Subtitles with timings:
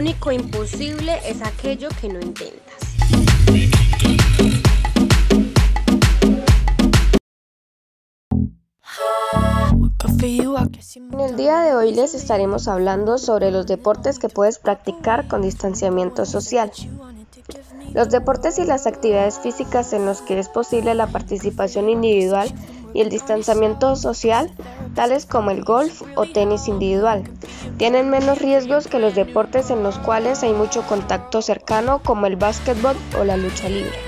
[0.00, 2.80] Único imposible es aquello que no intentas.
[10.94, 15.42] En el día de hoy les estaremos hablando sobre los deportes que puedes practicar con
[15.42, 16.72] distanciamiento social.
[17.92, 22.50] Los deportes y las actividades físicas en los que es posible la participación individual
[22.94, 24.50] y el distanciamiento social,
[24.94, 27.24] tales como el golf o tenis individual.
[27.76, 32.36] Tienen menos riesgos que los deportes en los cuales hay mucho contacto cercano como el
[32.36, 33.98] básquetbol o la lucha libre.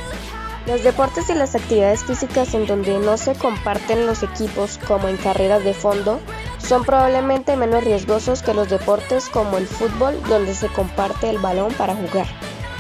[0.66, 5.16] Los deportes y las actividades físicas en donde no se comparten los equipos, como en
[5.16, 6.20] carreras de fondo,
[6.58, 11.72] son probablemente menos riesgosos que los deportes como el fútbol, donde se comparte el balón
[11.74, 12.26] para jugar.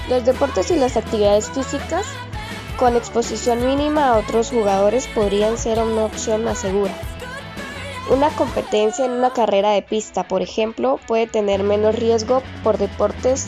[0.08, 2.06] Los deportes y las actividades físicas
[2.82, 6.92] con exposición mínima a otros jugadores podrían ser una opción más segura.
[8.10, 13.46] Una competencia en una carrera de pista, por ejemplo, puede tener menos riesgo por deportes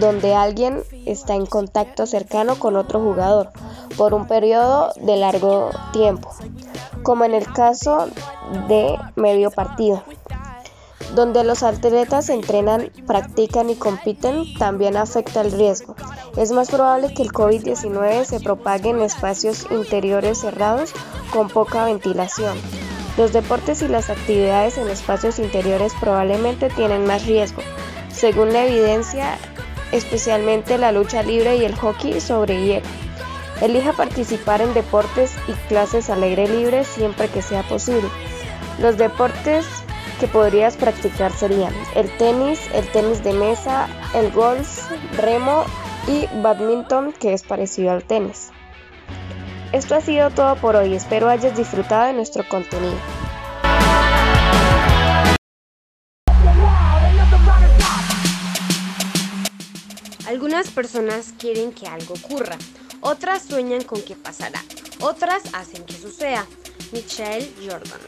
[0.00, 3.50] donde alguien está en contacto cercano con otro jugador
[3.96, 6.34] por un periodo de largo tiempo,
[7.04, 8.08] como en el caso
[8.66, 10.02] de medio partido.
[11.14, 15.94] Donde los atletas entrenan, practican y compiten también afecta el riesgo.
[16.36, 20.92] Es más probable que el COVID-19 se propague en espacios interiores cerrados
[21.32, 22.58] con poca ventilación.
[23.16, 27.62] Los deportes y las actividades en espacios interiores probablemente tienen más riesgo,
[28.12, 29.38] según la evidencia,
[29.92, 32.86] especialmente la lucha libre y el hockey sobre hielo.
[33.60, 38.08] Elija participar en deportes y clases al aire libre siempre que sea posible.
[38.80, 39.64] Los deportes
[40.18, 45.64] que podrías practicar serían el tenis, el tenis de mesa, el golf, remo
[46.06, 48.50] y badminton que es parecido al tenis.
[49.72, 52.96] Esto ha sido todo por hoy, espero hayas disfrutado de nuestro contenido.
[60.26, 62.56] Algunas personas quieren que algo ocurra,
[63.00, 64.62] otras sueñan con que pasará,
[65.00, 66.46] otras hacen que suceda.
[66.92, 68.00] Michelle Jordan.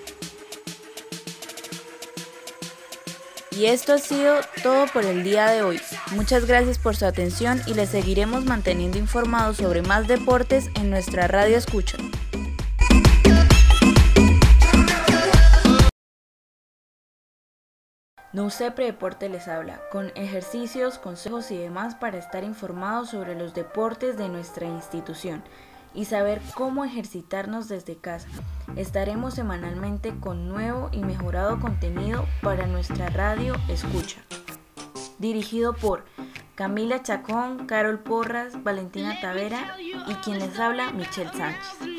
[3.57, 5.81] Y esto ha sido todo por el día de hoy.
[6.15, 11.27] Muchas gracias por su atención y les seguiremos manteniendo informados sobre más deportes en nuestra
[11.27, 11.97] radio escucha.
[18.35, 24.19] Nusepre Deporte les habla, con ejercicios, consejos y demás para estar informados sobre los deportes
[24.19, 25.43] de nuestra institución
[25.97, 28.29] y saber cómo ejercitarnos desde casa.
[28.77, 34.21] Estaremos semanalmente con nuevo y mejorado contenido para nuestra radio Escucha.
[35.19, 36.05] Dirigido por
[36.55, 41.96] Camila Chacón, Carol Porras, Valentina Tavera y quien les habla, Michelle Sánchez.